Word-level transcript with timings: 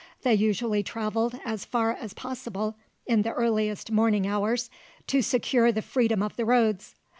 They 0.23 0.33
usually 0.33 0.81
travelled 0.81 1.39
as 1.45 1.63
far 1.63 1.91
as 1.93 2.15
possible 2.15 2.75
in 3.05 3.21
the 3.21 3.33
earliest 3.33 3.91
morning 3.91 4.25
hours, 4.25 4.67
to 5.05 5.21
secure 5.21 5.71
the 5.71 5.83
freedom 5.83 6.23
of 6.23 6.35
the 6.37 6.45
roads. 6.45 6.95